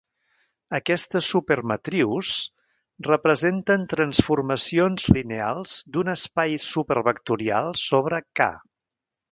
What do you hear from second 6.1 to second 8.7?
espai super vectorial sobre "K".